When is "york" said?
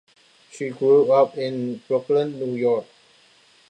2.55-2.85